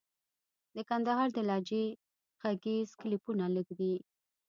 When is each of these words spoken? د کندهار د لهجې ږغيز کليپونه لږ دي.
د 0.75 0.77
کندهار 0.89 1.27
د 1.33 1.37
لهجې 1.49 1.85
ږغيز 2.41 2.89
کليپونه 3.01 3.43
لږ 3.55 3.67
دي. 3.79 3.93